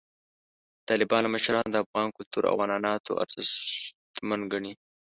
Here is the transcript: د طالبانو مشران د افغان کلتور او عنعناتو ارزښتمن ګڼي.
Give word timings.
د 0.03 0.03
طالبانو 0.89 1.27
مشران 1.35 1.67
د 1.71 1.75
افغان 1.83 2.07
کلتور 2.17 2.43
او 2.51 2.55
عنعناتو 2.65 3.19
ارزښتمن 3.23 4.39
ګڼي. 4.51 4.73